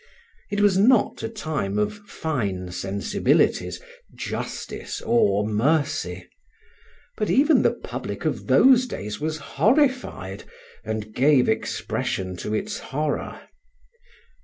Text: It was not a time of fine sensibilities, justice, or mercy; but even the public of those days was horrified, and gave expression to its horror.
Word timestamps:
It 0.49 0.61
was 0.61 0.79
not 0.79 1.21
a 1.21 1.29
time 1.29 1.77
of 1.77 1.93
fine 1.93 2.71
sensibilities, 2.71 3.79
justice, 4.15 4.99
or 4.99 5.45
mercy; 5.47 6.27
but 7.17 7.29
even 7.29 7.61
the 7.61 7.69
public 7.75 8.25
of 8.25 8.47
those 8.47 8.87
days 8.87 9.21
was 9.21 9.37
horrified, 9.37 10.43
and 10.83 11.13
gave 11.13 11.47
expression 11.47 12.35
to 12.37 12.51
its 12.51 12.79
horror. 12.79 13.41